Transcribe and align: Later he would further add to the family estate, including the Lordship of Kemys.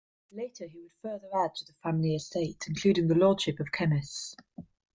Later 0.31 0.65
he 0.65 0.79
would 0.81 0.93
further 0.93 1.29
add 1.31 1.53
to 1.57 1.63
the 1.65 1.73
family 1.73 2.15
estate, 2.15 2.65
including 2.67 3.07
the 3.07 3.13
Lordship 3.13 3.59
of 3.59 3.71
Kemys. 3.71 4.35